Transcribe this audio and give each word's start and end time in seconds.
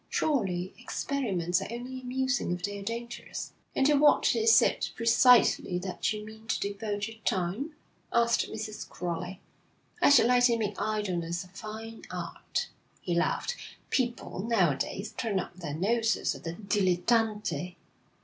'Surely 0.09 0.73
experiments 0.79 1.61
are 1.61 1.67
only 1.71 2.01
amusing 2.01 2.51
if 2.51 2.63
they're 2.63 2.81
dangerous.' 2.81 3.53
'And 3.75 3.85
to 3.85 3.93
what 3.93 4.35
is 4.35 4.59
it 4.59 4.89
precisely 4.95 5.77
that 5.77 6.11
you 6.11 6.25
mean 6.25 6.47
to 6.47 6.59
devote 6.59 7.07
your 7.07 7.17
time?' 7.19 7.75
asked 8.11 8.49
Mrs. 8.51 8.89
Crowley. 8.89 9.41
'I 10.01 10.09
should 10.09 10.25
like 10.25 10.45
to 10.45 10.57
make 10.57 10.81
idleness 10.81 11.43
a 11.43 11.49
fine 11.49 12.01
art,' 12.09 12.69
he 12.99 13.13
laughed. 13.13 13.55
'People, 13.91 14.39
now 14.39 14.71
a 14.71 14.75
days, 14.75 15.11
turn 15.11 15.39
up 15.39 15.55
their 15.57 15.75
noses 15.75 16.33
at 16.33 16.45
the 16.45 16.53
dilettante. 16.53 17.75